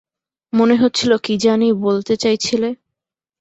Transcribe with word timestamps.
মনে 0.53 0.75
হচ্ছিল 0.75 1.11
কি 1.17 1.33
জানি 1.37 1.67
বলতে 1.81 2.13
চাইছিলে? 2.15 2.69